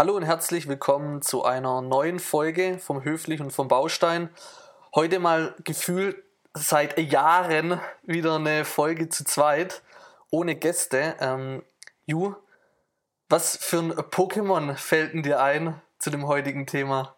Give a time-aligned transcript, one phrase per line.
[0.00, 4.30] Hallo und herzlich willkommen zu einer neuen Folge vom Höflich und vom Baustein.
[4.94, 6.16] Heute mal gefühlt
[6.54, 9.82] seit Jahren wieder eine Folge zu zweit,
[10.30, 11.16] ohne Gäste.
[11.20, 11.62] Ähm,
[12.06, 12.34] Ju,
[13.28, 17.14] was für ein Pokémon fällt denn dir ein zu dem heutigen Thema?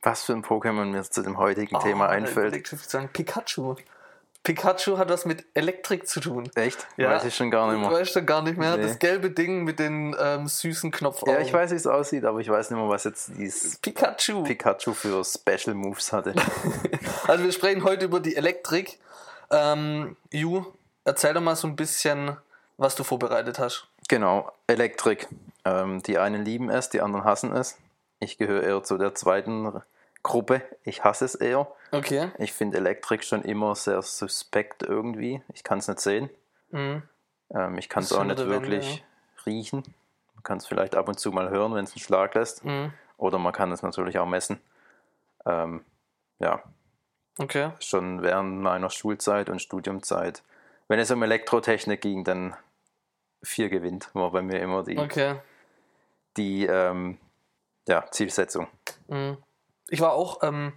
[0.00, 2.54] Was für ein Pokémon mir zu dem heutigen Thema Oh, einfällt.
[2.54, 3.74] Ich würde sagen Pikachu.
[4.44, 6.48] Pikachu hat was mit Elektrik zu tun.
[6.54, 6.86] Echt?
[6.96, 7.10] Ja.
[7.10, 7.90] Weiß ich schon gar nicht Du mehr.
[8.00, 8.76] weißt du gar nicht mehr.
[8.76, 8.82] Nee.
[8.84, 11.34] Das gelbe Ding mit den ähm, süßen Knopfaugen.
[11.34, 14.44] Ja, ich weiß, wie es aussieht, aber ich weiß nicht mehr, was jetzt dieses Pikachu.
[14.44, 16.34] Pikachu für Special Moves hatte.
[17.26, 18.98] Also wir sprechen heute über die Elektrik.
[19.50, 20.64] Ähm, Ju,
[21.04, 22.36] erzähl doch mal so ein bisschen,
[22.78, 23.86] was du vorbereitet hast.
[24.08, 25.28] genau, Elektrik.
[25.66, 27.76] Ähm, die einen lieben es, die anderen hassen es.
[28.20, 29.82] Ich gehöre eher zu der zweiten
[30.28, 30.62] Gruppe.
[30.84, 31.66] Ich hasse es eher.
[31.90, 32.30] Okay.
[32.38, 35.42] Ich finde Elektrik schon immer sehr suspekt irgendwie.
[35.54, 36.30] Ich kann es nicht sehen.
[36.70, 37.02] Mhm.
[37.50, 39.04] Ähm, ich kann es auch nicht der Wände, wirklich
[39.46, 39.82] riechen.
[40.34, 42.64] Man kann es vielleicht ab und zu mal hören, wenn es einen Schlag lässt.
[42.64, 42.92] Mhm.
[43.16, 44.60] Oder man kann es natürlich auch messen.
[45.46, 45.84] Ähm,
[46.38, 46.62] ja,
[47.38, 47.70] Okay.
[47.80, 50.42] schon während meiner Schulzeit und Studiumzeit.
[50.88, 52.54] Wenn es um Elektrotechnik ging, dann
[53.42, 55.36] vier gewinnt, war bei mir immer die, Okay.
[56.36, 57.18] die ähm,
[57.86, 58.68] ja, Zielsetzung.
[59.08, 59.38] Mhm.
[59.88, 60.72] Ich war auch, ähm,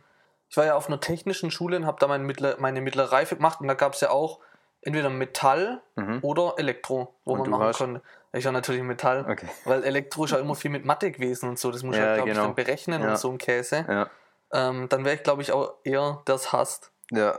[0.50, 3.36] ich war ja auf einer technischen Schule und habe da meine mittlere, meine mittlere Reife
[3.36, 4.40] gemacht und da gab es ja auch
[4.81, 6.20] entweder Metall Mhm.
[6.23, 8.02] oder Elektro, wo Und man machen hast- konnte.
[8.34, 9.48] Ich war natürlich Metall, Okay.
[9.66, 11.70] weil Elektro ist ja immer viel mit Mathe gewesen und so.
[11.72, 12.42] Das muss Ja, ja, glaube genau.
[12.42, 13.09] ich, dann berechnen Ja.
[13.12, 13.86] und so ein Käse.
[13.88, 14.09] Ja,
[14.53, 17.38] Ähm, dann wäre ich, glaube ich, auch eher das hasst ja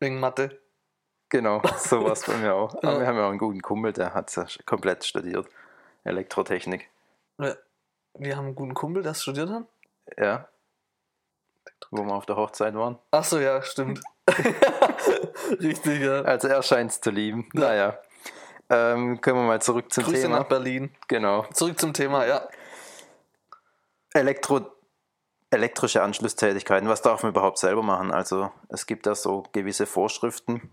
[0.00, 0.60] wegen Mathe.
[1.28, 2.74] genau, so war es bei mir auch.
[2.76, 3.00] Aber Ja.
[3.00, 5.46] wir haben ja auch einen guten Kumpel, der hat es ja komplett studiert.
[6.04, 6.88] Elektrotechnik.
[8.14, 9.64] Wir haben einen guten Kumpel, der studiert hat.
[10.16, 10.48] Ja.
[11.90, 12.98] Wo wir auf der Hochzeit waren.
[13.10, 14.00] Ach so, ja, stimmt.
[15.60, 16.22] Richtig, ja.
[16.22, 17.48] Also er scheint es zu lieben.
[17.54, 17.98] Naja.
[18.70, 20.40] Ähm, können wir mal zurück zum Grüße Thema.
[20.40, 20.94] nach Berlin.
[21.08, 21.46] Genau.
[21.54, 22.46] Zurück zum Thema, ja.
[24.12, 24.70] Elektro,
[25.50, 28.10] elektrische Anschlusstätigkeiten, was darf man überhaupt selber machen?
[28.12, 30.70] Also es gibt da so gewisse Vorschriften,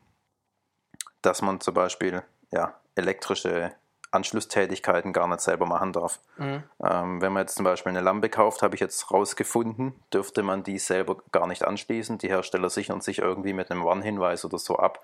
[1.21, 3.73] dass man zum Beispiel ja, elektrische
[4.15, 6.19] Anschlusstätigkeiten gar nicht selber machen darf.
[6.37, 6.63] Mhm.
[6.83, 10.63] Ähm, wenn man jetzt zum Beispiel eine Lampe kauft, habe ich jetzt rausgefunden, dürfte man
[10.63, 12.17] die selber gar nicht anschließen.
[12.17, 15.01] Die Hersteller sichern sich irgendwie mit einem Warnhinweis oder so ab,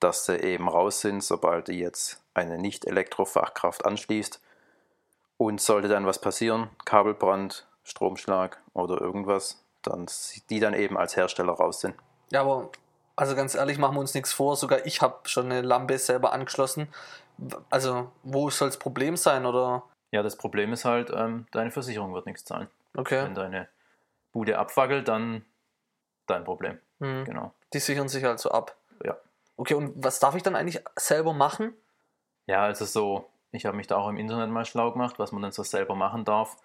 [0.00, 4.40] dass sie eben raus sind, sobald die jetzt eine Nicht-Elektrofachkraft anschließt.
[5.36, 10.06] Und sollte dann was passieren, Kabelbrand, Stromschlag oder irgendwas, dann
[10.50, 11.94] die dann eben als Hersteller raus sind.
[12.30, 12.70] Ja, aber
[13.18, 14.54] also ganz ehrlich, machen wir uns nichts vor.
[14.54, 16.86] Sogar ich habe schon eine Lampe selber angeschlossen.
[17.70, 19.46] Also, wo soll das Problem sein?
[19.46, 22.68] Oder Ja, das Problem ist halt, ähm, deine Versicherung wird nichts zahlen.
[22.96, 23.68] okay, Wenn deine
[24.32, 25.44] Bude abfackelt, dann
[26.26, 26.78] dein Problem.
[26.98, 27.24] mhm.
[27.24, 27.52] Genau.
[27.72, 28.76] die sichern sich also ab.
[29.04, 29.16] Ja.
[29.56, 31.74] Okay, und was darf ich dann eigentlich selber machen?
[32.46, 35.42] Ja, also so, ich habe mich da auch im Internet mal schlau gemacht, was man
[35.42, 36.56] dann so selber machen darf.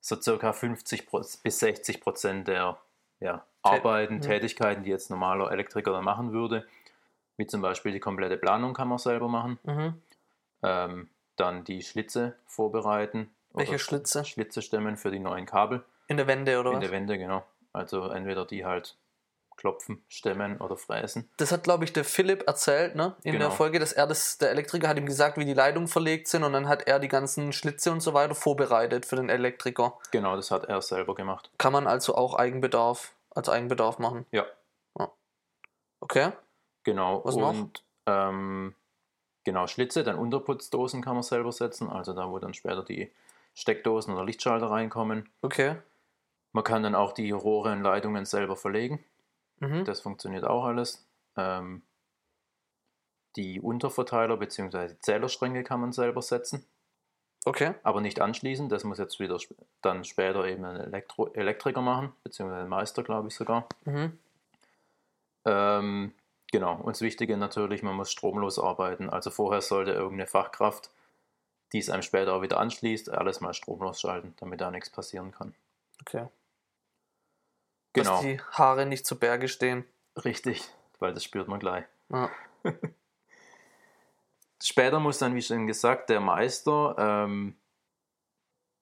[0.00, 2.78] So circa 50 Pro- bis 60 Prozent der
[3.20, 4.20] ja, Arbeiten, mhm.
[4.22, 6.66] Tätigkeiten, die jetzt normaler Elektriker dann machen würde,
[7.36, 9.58] wie zum Beispiel die komplette Planung kann man selber machen.
[9.64, 10.00] Mhm.
[10.62, 13.30] Ähm, dann die Schlitze vorbereiten.
[13.52, 14.24] Welche Schlitze?
[14.24, 15.82] Schlitze stemmen für die neuen Kabel.
[16.06, 16.82] In der Wände oder in was?
[16.84, 17.44] der Wände, genau.
[17.72, 18.96] Also entweder die halt
[19.56, 21.28] klopfen, stemmen oder fräsen.
[21.36, 23.14] Das hat, glaube ich, der Philipp erzählt, ne?
[23.22, 23.50] In der Genau.
[23.50, 26.52] Folge, dass er das, der Elektriker hat ihm gesagt, wie die Leitungen verlegt sind und
[26.54, 29.98] dann hat er die ganzen Schlitze und so weiter vorbereitet für den Elektriker.
[30.12, 31.50] Genau, das hat er selber gemacht.
[31.58, 34.24] Kann man also auch Eigenbedarf, als Eigenbedarf machen.
[34.30, 34.46] Ja,
[36.02, 36.32] Okay.
[36.82, 37.22] genau.
[37.24, 37.50] Was noch?
[37.50, 38.74] Und ähm,
[39.44, 43.10] genau, Schlitze, dann Unterputzdosen kann man selber setzen, also da, wo dann später die
[43.54, 45.28] Steckdosen oder Lichtschalter reinkommen.
[45.42, 45.76] Okay.
[46.52, 49.04] Man kann dann auch die Rohre und Leitungen selber verlegen.
[49.60, 49.84] Mhm.
[49.84, 51.06] Das funktioniert auch alles.
[51.36, 51.82] Ähm,
[53.36, 54.88] die Unterverteiler bzw.
[54.88, 56.64] die Zählerstränge kann man selber setzen.
[57.46, 57.72] Okay.
[57.84, 58.68] aber nicht anschließen.
[58.68, 63.02] Das muss jetzt wieder sp- dann später eben ein Elektro Elektriker machen, beziehungsweise ein Meister,
[63.02, 63.66] glaube ich sogar.
[63.86, 64.18] Mhm.
[65.46, 66.12] Ähm,
[66.52, 69.10] genau, und das Wichtige natürlich, man muss stromlos arbeiten.
[69.10, 70.90] Also vorher sollte irgendeine Fachkraft,
[71.72, 75.32] die es einem später auch wieder anschließt, alles mal stromlos schalten, damit da nichts passieren
[75.32, 75.54] kann.
[76.00, 76.26] Okay.
[77.92, 79.84] Genau, Dass die Haare nicht zu Berge stehen.
[80.24, 80.68] richtig,
[80.98, 81.84] weil das spürt man gleich.
[82.08, 82.30] Ja.
[84.62, 87.56] Später muss dann, wie schon gesagt, der Meister ähm,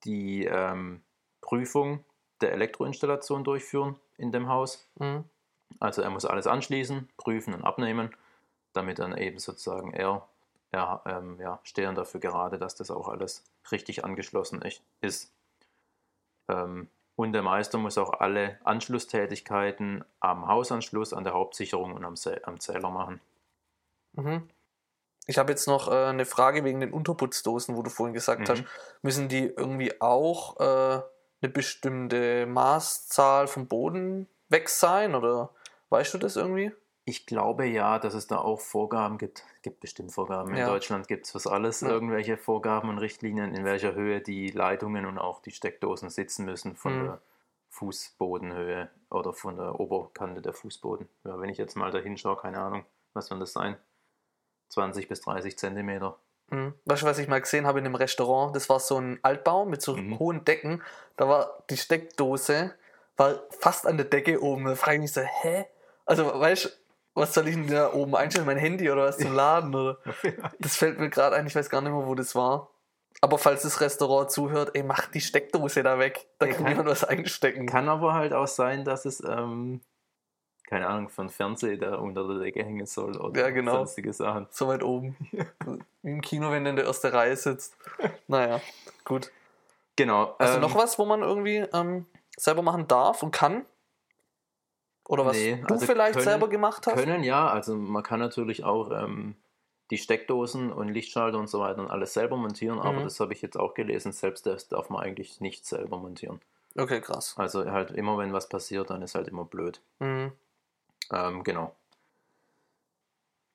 [0.04, 1.02] die ähm,
[1.40, 2.04] Prüfung
[2.40, 4.88] der Elektroinstallation durchführen in dem Haus.
[4.96, 5.24] Mhm.
[5.80, 8.14] Also er muss alles anschließen, prüfen und abnehmen,
[8.72, 10.26] damit dann eben sozusagen er,
[10.70, 14.62] er ähm, ja, stehen dafür gerade, dass das auch alles richtig angeschlossen
[15.00, 15.32] ist.
[16.48, 22.14] Ähm, und der Meister muss auch alle Anschlusstätigkeiten am Hausanschluss, an der Hauptsicherung und am,
[22.44, 23.20] am Zähler machen.
[24.12, 24.48] Mhm.
[25.26, 28.52] Ich habe jetzt noch äh, eine Frage wegen den Unterputzdosen, wo du vorhin gesagt Mhm.
[28.52, 28.64] hast.
[29.02, 31.02] Müssen die irgendwie auch äh,
[31.42, 35.14] eine bestimmte Maßzahl vom Boden weg sein?
[35.14, 35.50] Oder
[35.90, 36.72] weißt du das irgendwie?
[37.04, 39.42] Ich glaube ja, dass es da auch Vorgaben gibt.
[39.56, 40.50] Es gibt bestimmt Vorgaben.
[40.50, 40.66] In Ja.
[40.66, 41.88] Deutschland gibt es fürs alles Ja.
[41.88, 46.76] irgendwelche Vorgaben und Richtlinien, in welcher Höhe die Leitungen und auch die Steckdosen sitzen müssen
[46.76, 47.04] von Mhm.
[47.04, 47.20] der
[47.70, 51.08] Fußbodenhöhe oder von der Oberkante der Fußboden.
[51.24, 52.84] Ja, wenn ich jetzt mal da hinschaue, keine Ahnung,
[53.14, 53.76] was wird das sein?
[54.68, 56.18] 20 bis 30 Zentimeter.
[56.50, 56.74] Mhm.
[56.84, 58.54] Weißt du, was ich mal gesehen habe in einem Restaurant?
[58.54, 60.18] Das war so ein Altbau mit so Mhm.
[60.18, 60.82] hohen Decken.
[61.16, 62.74] Da war die Steckdose
[63.16, 64.64] war fast an der Decke oben.
[64.66, 65.66] Da frage ich mich so, hä?
[66.08, 66.68] Also, weißt du,
[67.14, 68.46] was soll ich denn da oben einstellen?
[68.46, 69.74] Mein Handy oder was zum Laden?
[69.74, 69.98] Oder?
[70.58, 72.70] Das fällt mir gerade ein, ich weiß gar nicht mehr, wo das war.
[73.20, 76.28] Aber falls das Restaurant zuhört, ey, mach die Steckdose da weg.
[76.38, 77.66] Da Ey, kann jemand was einstecken.
[77.66, 79.80] Kann aber halt auch sein, dass es, ähm,
[80.68, 83.72] keine Ahnung, für einen Fernseher der unter der Decke hängen soll oder Ja, genau.
[83.72, 84.46] sonstige Sachen.
[84.50, 85.16] So weit oben.
[86.02, 87.76] Wie im Kino, wenn du in der ersten Reihe sitzt.
[88.28, 88.60] Naja,
[89.04, 89.30] gut.
[89.96, 90.36] Genau.
[90.38, 92.06] Also ähm, noch was, wo man irgendwie ähm,
[92.36, 93.66] selber machen darf und kann?
[95.08, 96.94] Oder was Nee, du also vielleicht können- selber gemacht hast?
[96.94, 99.34] Können ja, also man kann natürlich auch ähm,
[99.90, 103.04] die Steckdosen und Lichtschalter und so weiter und alles selber montieren, aber Mhm.
[103.04, 106.40] das habe ich jetzt auch gelesen, selbst das darf man eigentlich nicht selber montieren.
[106.76, 107.34] Okay, krass.
[107.38, 109.80] Also halt immer, wenn was passiert, dann ist halt immer blöd.
[109.98, 110.30] Mhm.
[111.10, 111.74] Ähm, genau.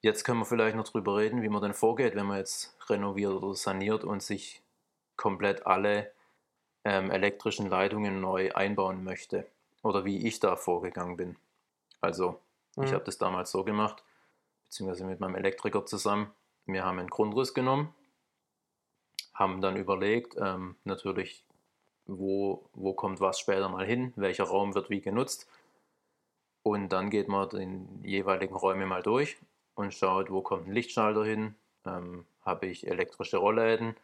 [0.01, 3.31] Jetzt können wir vielleicht noch drüber reden, wie man denn vorgeht, wenn man jetzt renoviert
[3.31, 4.61] oder saniert und sich
[5.15, 6.11] komplett alle
[6.83, 9.45] ähm, elektrischen Leitungen neu einbauen möchte.
[9.83, 11.35] Oder wie ich da vorgegangen bin.
[12.01, 12.39] Also,
[12.81, 12.95] ich Mhm.
[12.95, 14.03] habe das damals so gemacht,
[14.65, 16.31] beziehungsweise mit meinem Elektriker zusammen.
[16.65, 17.94] Wir haben einen Grundriss genommen,
[19.33, 21.44] haben dann überlegt, ähm, natürlich,
[22.06, 25.47] wo, wo kommt was später mal hin, welcher Raum wird wie genutzt.
[26.63, 29.38] Und dann geht man den jeweiligen Räume mal durch
[29.75, 31.56] und schaut, wo kommt ein Lichtschalter hin,
[31.86, 33.95] ähm, habe ich elektrische Rollläden,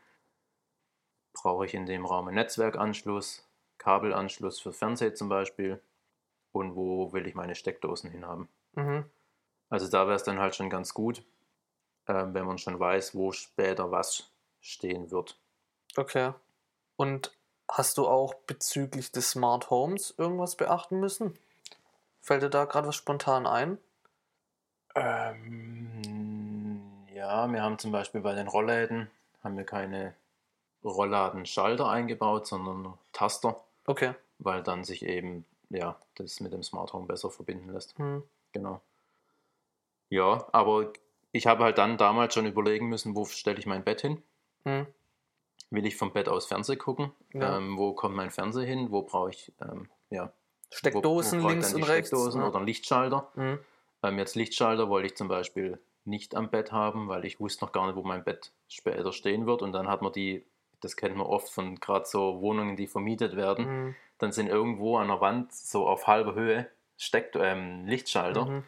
[1.33, 3.48] brauche ich in dem Raum einen Netzwerkanschluss,
[3.79, 5.81] Kabelanschluss für Fernseher zum Beispiel
[6.51, 8.47] und wo will ich meine Steckdosen hinhaben.
[8.73, 9.05] Mhm.
[9.69, 11.23] Also da wäre es dann halt schon ganz gut,
[12.07, 15.39] ähm, wenn man schon weiß, wo später was stehen wird.
[15.95, 16.33] Okay.
[16.95, 17.31] Und
[17.69, 21.37] hast du auch bezüglich des Smart Homes irgendwas beachten müssen?
[22.21, 23.77] Fällt dir da gerade was spontan ein?
[24.95, 26.81] Ähm,
[27.13, 29.09] ja, wir haben zum Beispiel bei den Rollläden
[29.43, 30.13] haben wir keine
[30.83, 34.13] Rollladenschalter eingebaut, sondern Taster, Okay.
[34.37, 37.97] weil dann sich eben ja das mit dem Smart Home besser verbinden lässt.
[37.97, 38.23] Mhm.
[38.51, 38.81] Genau.
[40.09, 40.93] Ja, aber
[41.31, 44.21] ich habe halt dann damals schon überlegen müssen, wo stelle ich mein Bett hin?
[44.63, 44.85] Mhm.
[45.71, 47.11] Will ich vom Bett aus Fernseh gucken?
[47.33, 47.57] Ja.
[47.57, 48.91] Ähm, wo kommt mein Fernseher hin?
[48.91, 50.31] Wo brauche ich ähm, ja,
[50.71, 52.09] Steckdosen wo, wo links und rechts.
[52.09, 52.47] Steckdosen ja.
[52.47, 53.31] oder einen Lichtschalter?
[53.35, 53.59] Mhm.
[54.03, 57.71] Ähm, jetzt Lichtschalter wollte ich zum Beispiel nicht am Bett haben, weil ich wusste noch
[57.71, 59.63] gar nicht, wo mein Bett später stehen wird.
[59.63, 60.45] Und dann hat man die,
[60.81, 63.65] das kennt man oft von gerade so Wohnungen, die vermietet werden.
[63.87, 63.95] Mhm.
[64.17, 66.67] Dann sind irgendwo an der Wand so auf halber Höhe
[66.97, 68.45] steckt ähm, Lichtschalter.
[68.45, 68.63] Mhm.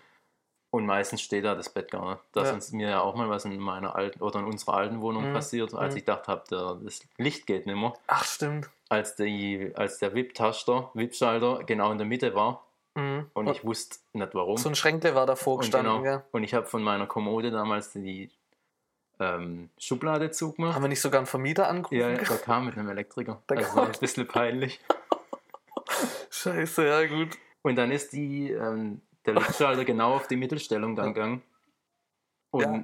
[0.73, 2.21] Und meistens steht da das Bett gar nicht.
[2.31, 2.51] Da Ja.
[2.51, 5.33] ist mir ja auch mal was in meiner alten oder in unserer alten Wohnung Mhm.
[5.33, 5.97] passiert, als Mhm.
[5.97, 6.43] ich gedacht habe,
[6.81, 7.93] das Licht geht nicht mehr.
[8.07, 8.69] Ach, stimmt.
[8.87, 12.63] Als, die, als der VIP-Taster, VIP-Schalter genau in der Mitte war
[12.95, 13.29] Mhm.
[13.33, 14.55] und ich wusste nicht warum.
[14.57, 16.23] so ein Schränkle war davor und, gestanden, genau, gell?
[16.31, 18.29] und ich habe von meiner Kommode damals die
[19.21, 20.73] ähm, Schublade zugemacht.
[20.75, 21.97] Haben wir nicht sogar einen Vermieter angerufen?
[21.99, 23.41] Ja, der kam mit einem Elektriker.
[23.49, 23.85] Der also kam.
[23.85, 24.79] ein bisschen peinlich.
[26.29, 27.37] Scheiße, ja gut.
[27.61, 31.41] Und dann ist die, ähm, der Lichtschalter genau auf die Mittelstellung dann gegangen.
[32.49, 32.83] Und Ja.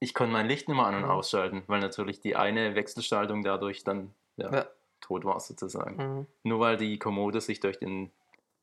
[0.00, 1.10] ich konnte mein Licht nicht mehr an- und Mhm.
[1.10, 4.66] ausschalten, weil natürlich die eine Wechselschaltung dadurch dann ja, Ja.
[5.00, 5.96] tot war sozusagen.
[5.96, 6.26] Mhm.
[6.42, 8.10] Nur weil die Kommode sich durch den,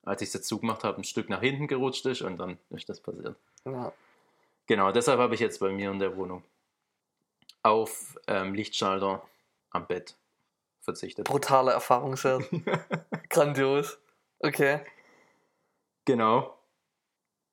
[0.05, 2.99] als ich es zugemacht habe, ein Stück nach hinten gerutscht ist und dann ist das
[2.99, 3.35] passiert.
[4.67, 6.43] Genau, deshalb habe ich jetzt bei mir in der Wohnung
[7.63, 9.23] auf ähm, Lichtschalter
[9.71, 10.15] am Bett
[10.81, 11.25] verzichtet.
[11.25, 12.43] Brutale Erfahrungswert.
[13.29, 13.97] Grandios.
[14.39, 14.81] Okay.
[16.05, 16.57] Genau.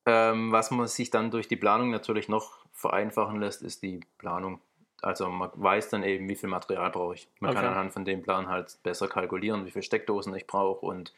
[0.05, 4.59] Ähm, was man sich dann durch die Planung natürlich noch vereinfachen lässt, ist die Planung.
[5.01, 7.27] Also man weiß dann eben, wie viel Material brauche ich.
[7.39, 7.73] Man kann Okay.
[7.73, 11.13] anhand von dem Plan halt besser kalkulieren, wie viele Steckdosen ich brauche und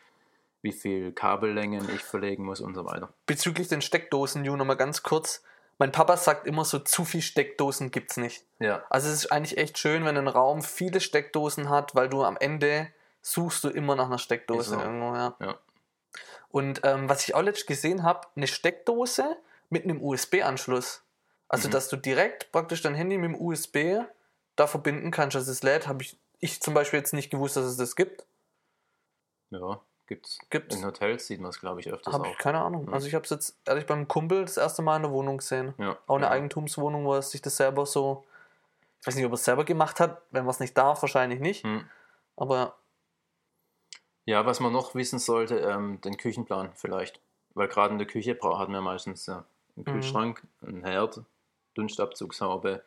[0.62, 3.10] wie viel Kabellängen ich verlegen muss und so weiter.
[3.26, 5.44] Bezüglich den Steckdosen, Ju, nochmal ganz kurz.
[5.80, 8.46] Mein Papa sagt immer so, zu viel Steckdosen gibt's nicht.
[8.60, 8.84] Ja.
[8.90, 12.38] Also es ist eigentlich echt schön, wenn ein Raum viele Steckdosen hat, weil du am
[12.38, 12.88] Ende
[13.22, 14.80] suchst du immer nach einer Steckdose so.
[14.80, 15.36] irgendwo, ja.
[15.40, 15.58] Ja.
[16.50, 19.38] Und ähm, was ich auch letztens gesehen habe, eine Steckdose
[19.70, 21.02] mit einem USB-Anschluss.
[21.50, 21.72] Also Mhm.
[21.72, 24.04] dass du direkt praktisch dein Handy mit dem USB
[24.56, 27.66] da verbinden kannst, dass es lädt, habe ich, ich zum Beispiel jetzt nicht gewusst, dass
[27.66, 28.26] es das gibt.
[29.50, 30.38] Ja, Gibt's.
[30.50, 30.76] Gibt's.
[30.76, 32.32] In Hotels sieht man es, glaube ich, öfters Habe auch.
[32.32, 32.86] ich keine Ahnung.
[32.86, 32.94] Mhm.
[32.94, 35.74] Also ich habe es jetzt ehrlich beim Kumpel das erste Mal in der Wohnung gesehen.
[35.78, 36.32] Ja, Auch eine ja.
[36.32, 38.26] Eigentumswohnung, wo er sich das selber so.
[39.02, 40.22] Ich weiß nicht, ob er es selber gemacht hat.
[40.32, 41.64] Wenn man es nicht darf, wahrscheinlich nicht.
[41.64, 41.86] Hm.
[42.36, 42.76] Aber
[44.26, 47.20] Ja, was man noch wissen sollte, ähm, den Küchenplan vielleicht.
[47.56, 49.44] Weil gerade in der Küche hat man meistens ja,
[49.76, 49.86] einen Mhm.
[49.86, 51.22] Kühlschrank, einen Herd,
[51.76, 52.84] Dunstabzugshaube,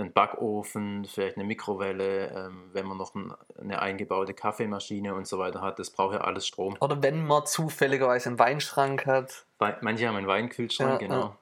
[0.00, 5.38] einen Backofen, vielleicht eine Mikrowelle, ähm, wenn man noch ein, eine eingebaute Kaffeemaschine und so
[5.38, 5.78] weiter hat.
[5.78, 6.76] Das braucht ja alles Strom.
[6.80, 9.44] Oder wenn man zufälligerweise einen Weinschrank hat.
[9.58, 11.36] Wei- Manche haben einen Weinkühlschrank, Ja, genau.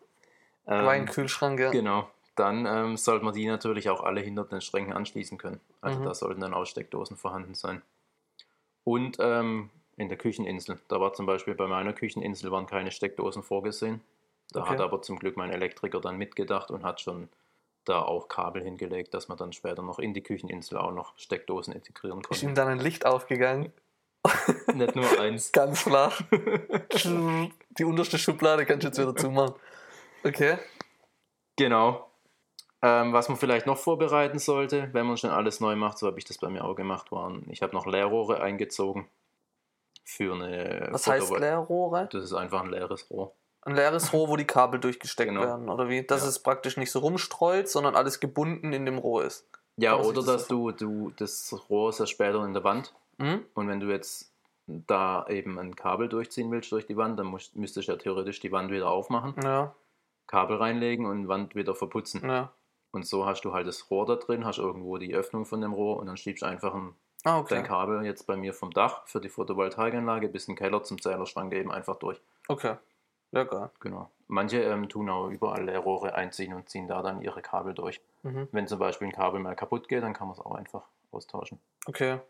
[0.66, 1.70] Ähm, Weinkühlschrank, ja.
[1.70, 2.08] Genau.
[2.36, 5.60] Dann ähm, sollte man die natürlich auch alle hinter den Schränken anschließen können.
[5.80, 6.04] Also Mhm.
[6.04, 7.82] da sollten dann Aussteckdosen vorhanden sein.
[8.84, 10.78] Und ähm, in der Kücheninsel.
[10.88, 14.00] Da war zum Beispiel bei meiner Kücheninsel waren keine Steckdosen vorgesehen.
[14.52, 14.70] Da Okay.
[14.70, 17.28] hat aber zum Glück mein Elektriker dann mitgedacht und hat schon
[17.88, 21.73] da auch Kabel hingelegt, dass man dann später noch in die Kücheninsel auch noch Steckdosen
[21.75, 22.61] integrieren Ist ihm konnte.
[22.61, 23.73] dann ein Licht aufgegangen.
[24.75, 25.52] Nicht nur eins.
[25.52, 26.21] Ganz flach.
[27.78, 29.54] Die unterste Schublade kannst du jetzt wieder zumachen.
[30.25, 30.59] Okay.
[31.57, 32.11] Genau.
[32.83, 36.18] Ähm, was man vielleicht noch vorbereiten sollte, wenn man schon alles neu macht, so habe
[36.18, 39.09] ich das bei mir auch gemacht, waren, ich habe noch Leerrohre eingezogen
[40.04, 42.09] für eine Was heißt Photowol- Leerrohre?
[42.12, 43.33] Das ist einfach ein leeres Rohr.
[43.68, 45.42] Ein leeres Rohr, wo die Kabel durchgesteckt Genau.
[45.42, 46.02] werden, oder wie?
[46.02, 46.28] Dass Ja.
[46.28, 49.46] es praktisch nicht so rumstreut, sondern alles gebunden in dem Rohr ist.
[49.76, 52.94] Ja, Kann oder das dass du, du, das Rohr ist ja später in der Wand
[53.18, 53.44] Hm?
[53.54, 54.32] und wenn du jetzt
[54.66, 58.40] da eben ein Kabel durchziehen willst durch die Wand, dann musst, müsstest du ja theoretisch
[58.40, 59.75] die Wand wieder aufmachen, Ja,
[60.26, 62.22] Kabel reinlegen und Wand wieder verputzen.
[62.25, 62.50] ja.
[62.90, 65.75] Und so hast du halt das Rohr da drin, hast irgendwo die Öffnung von dem
[65.75, 66.94] Rohr und dann schiebst du einfach ein
[67.25, 67.62] Ah, dein okay.
[67.62, 71.52] Kabel jetzt bei mir vom Dach für die Photovoltaikanlage bis in den Keller zum Zählerschrank
[71.52, 72.20] eben einfach durch.
[72.48, 72.76] Okay.
[73.32, 73.70] Ja, geil.
[73.80, 74.11] Genau.
[74.26, 78.00] Manche ähm, tun auch überall Leerrohre einziehen und ziehen da dann ihre Kabel durch.
[78.23, 78.49] Mhm.
[78.52, 80.82] Wenn zum Beispiel ein Kabel mal kaputt geht, dann kann man es auch einfach
[81.12, 81.58] austauschen.
[81.87, 82.20] Okay.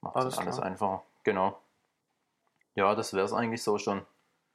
[0.00, 0.66] Macht Alles alles, klar.
[0.66, 1.02] einfacher.
[1.24, 1.58] Genau.
[2.74, 4.04] Ja, das wäre es eigentlich so schon.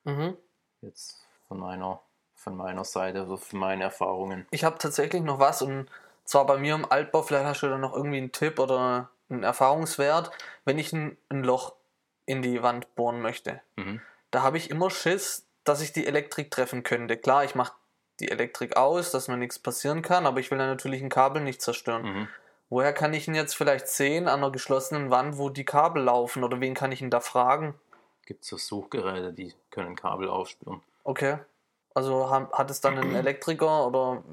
[0.03, 0.37] Mhm.
[0.81, 1.99] Jetzt von meiner,
[2.35, 4.47] von meiner Seite, also von meinen Erfahrungen.
[4.51, 5.89] Ich habe tatsächlich noch was und
[6.23, 9.43] zwar bei mir im Altbau, vielleicht hast du da noch irgendwie einen Tipp oder einen
[9.43, 10.31] Erfahrungswert,
[10.63, 11.73] wenn ich ein, ein Loch
[12.25, 13.61] in die Wand bohren möchte.
[13.75, 14.01] Mhm.
[14.31, 17.15] Da habe ich immer Schiss, dass ich die Elektrik treffen könnte.
[17.15, 17.73] Klar, ich mache
[18.19, 21.41] die Elektrik aus, dass mir nichts passieren kann, aber ich will dann natürlich ein Kabel
[21.41, 22.01] nicht zerstören.
[22.03, 22.27] Mhm.
[22.69, 26.43] Woher kann ich ihn jetzt vielleicht sehen an einer geschlossenen Wand, wo die Kabel laufen
[26.43, 27.75] oder wen kann ich ihn da fragen?
[28.25, 30.81] Gibt es so Suchgeräte, die können Kabel aufspüren.
[31.03, 31.37] Okay.
[31.95, 34.23] Also ha- hat es dann einen Elektriker oder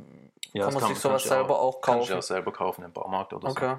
[0.52, 2.12] Ja, kann man sich sowas selber auch du kaufen?
[2.12, 3.56] ja selber kaufen im Baumarkt oder so.
[3.56, 3.76] Okay.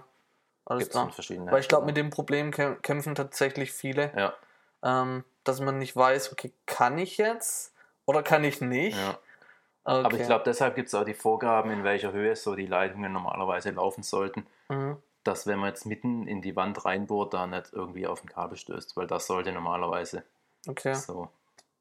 [0.66, 1.48] Alles Gibt's klar.
[1.52, 4.34] Weil ich glaube, mit dem Problem kä- kämpfen tatsächlich viele, Ja,
[4.84, 7.74] ähm, dass man nicht weiß, okay, kann ich jetzt
[8.06, 8.98] oder kann ich nicht?
[8.98, 9.18] ja.
[9.86, 10.06] Okay.
[10.06, 13.14] Aber ich glaube, deshalb gibt es auch die Vorgaben, in welcher Höhe so die Leitungen
[13.14, 14.98] normalerweise laufen sollten, Mhm.
[15.24, 18.58] dass wenn man jetzt mitten in die Wand reinbohrt, da nicht irgendwie auf ein Kabel
[18.58, 20.24] stößt, weil das sollte normalerweise
[20.68, 20.94] Okay.
[20.94, 21.30] so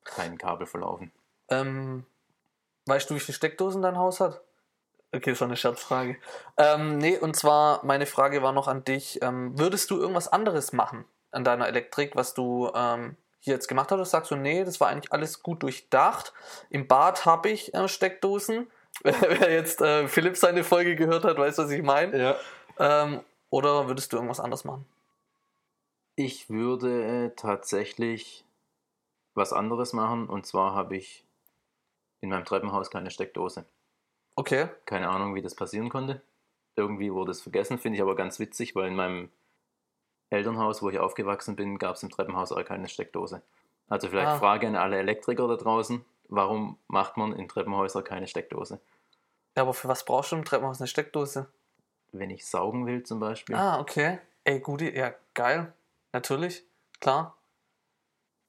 [0.05, 1.13] kein Kabel verlaufen.
[1.51, 2.07] Ähm,
[2.87, 4.41] weißt du, wie viele Steckdosen dein Haus hat?
[5.13, 6.17] Okay, ist schon eine Scherzfrage.
[6.57, 9.21] Ähm, nee, und zwar, meine Frage war noch an dich.
[9.23, 13.91] Ähm, würdest du irgendwas anderes machen an deiner Elektrik, was du ähm, hier jetzt gemacht
[13.91, 14.11] hast?
[14.11, 16.33] Sagst du, nee, das war eigentlich alles gut durchdacht.
[16.71, 18.69] Im Bad habe ich äh, Steckdosen.
[19.03, 22.19] Wer jetzt äh, Philipp seine Folge gehört hat, weiß, was ich meine.
[22.19, 22.37] Ja.
[22.79, 24.87] Ähm, oder würdest du irgendwas anderes machen?
[26.17, 28.45] Ich würde äh, tatsächlich
[29.35, 31.25] was anderes machen und zwar habe ich
[32.23, 33.67] in meinem Treppenhaus keine Steckdose.
[34.35, 34.69] Okay.
[34.87, 36.23] Keine Ahnung, wie das passieren konnte.
[36.75, 39.31] Irgendwie wurde es vergessen, finde ich aber ganz witzig, weil in meinem
[40.31, 43.43] Elternhaus, wo ich aufgewachsen bin, gab es im Treppenhaus auch keine Steckdose.
[43.89, 44.39] Also vielleicht Ah.
[44.39, 48.81] Frage an alle Elektriker da draußen, warum macht man in Treppenhäusern keine Steckdose?
[49.57, 51.49] Ja, aber für was brauchst du im Treppenhaus eine Steckdose?
[52.13, 53.55] Wenn ich saugen will zum Beispiel.
[53.57, 54.19] Ah, okay.
[54.45, 55.73] Ey, gute, ja, geil.
[56.13, 56.65] Natürlich,
[57.01, 57.36] klar.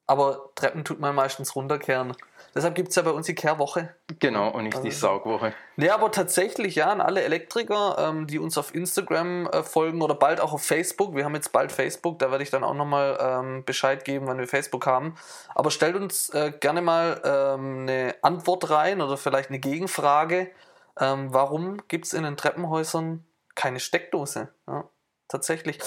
[0.07, 2.15] Aber Treppen tut man meistens runterkehren.
[2.55, 3.93] Deshalb gibt es ja bei uns die Kehrwoche.
[4.19, 5.53] Genau, und nicht die Also- Saugwoche.
[5.75, 10.15] Ja, aber tatsächlich, ja, an alle Elektriker, ähm, die uns auf Instagram äh, folgen oder
[10.15, 11.13] bald auch auf Facebook.
[11.13, 14.39] Wir haben jetzt bald Facebook, da werde ich dann auch nochmal ähm, Bescheid geben, wann
[14.39, 15.15] wir Facebook haben.
[15.53, 20.49] Aber stellt uns äh, gerne mal ähm, eine Antwort rein oder vielleicht eine Gegenfrage.
[20.99, 23.23] Ähm, warum gibt es in den Treppenhäusern
[23.53, 24.47] keine Steckdose?
[24.67, 24.85] Ja,
[25.27, 25.77] tatsächlich.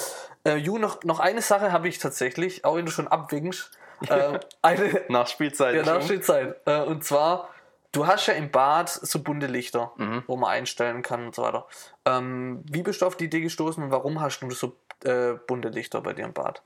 [0.45, 3.71] Äh, Ju, noch, noch eine Sache habe ich tatsächlich, auch wenn du schon abwinkst.
[4.07, 5.75] Äh, eine, Nachspielzeit.
[5.75, 5.83] ja.
[5.83, 6.55] Nachspielzeit.
[6.65, 7.49] Äh, und zwar,
[7.91, 10.23] du hast ja im Bad so bunte Lichter, Mhm.
[10.27, 11.67] wo man einstellen kann und so weiter.
[12.05, 15.69] Ähm, wie bist du auf die Idee gestoßen und warum hast du so äh, bunte
[15.69, 16.61] Lichter bei dir im Bad?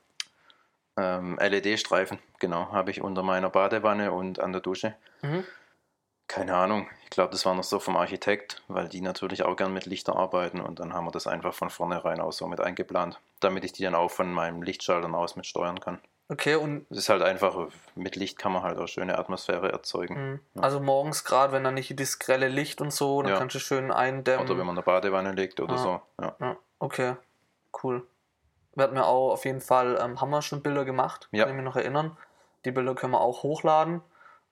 [0.98, 4.94] Ähm, LED-Streifen, genau, habe ich unter meiner Badewanne und an der Dusche.
[5.22, 5.44] Mhm.
[6.28, 9.72] Keine Ahnung, ich glaube, das war noch so vom Architekt, weil die natürlich auch gern
[9.72, 13.20] mit Lichter arbeiten und dann haben wir das einfach von vornherein auch so mit eingeplant,
[13.40, 16.00] damit ich die dann auch von meinem Lichtschaltern aus mit steuern kann.
[16.28, 20.40] Okay, und Es ist halt einfach, mit Licht kann man halt auch schöne Atmosphäre erzeugen.
[20.54, 23.38] mh, also morgens gerade, wenn dann nicht das grelle Licht und so, dann Ja.
[23.38, 24.44] kannst du schön eindämmen.
[24.44, 25.78] Oder wenn man in der Badewanne liegt oder Ah.
[25.78, 26.00] so.
[26.20, 26.36] Ja.
[26.40, 27.14] Ja, okay,
[27.82, 28.04] cool.
[28.74, 31.54] Wir hatten ja auch auf jeden Fall, ähm, haben wir schon Bilder gemacht, kann ich
[31.54, 32.16] mich noch erinnern.
[32.64, 34.02] Die Bilder können wir auch hochladen,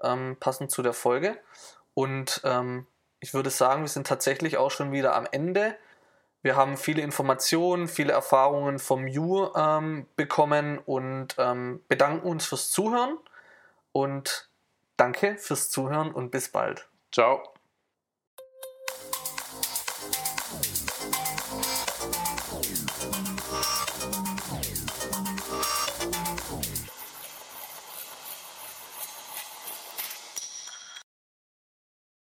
[0.03, 1.37] ähm, passend zu der Folge.
[1.95, 2.87] Und ähm,
[3.21, 5.77] ich würde sagen, wir sind tatsächlich auch schon wieder am Ende.
[6.45, 12.71] Wir haben viele Informationen, viele Erfahrungen vom Ju ähm, bekommen und ähm, bedanken uns fürs
[12.71, 13.17] Zuhören.
[13.93, 14.51] Und
[14.99, 16.87] danke fürs Zuhören und bis bald.
[17.11, 17.54] Ciao.